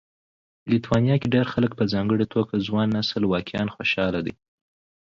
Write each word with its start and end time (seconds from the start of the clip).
لیتوانیا 0.69 1.15
کې 1.21 1.27
ډېر 1.35 1.45
خلک 1.53 1.71
په 1.75 1.83
ځانګړي 1.93 2.25
توګه 2.33 2.53
ځوان 2.67 2.87
نسل 2.97 3.23
واقعا 3.27 3.65
خوشاله 3.75 4.19
دي 4.25 4.33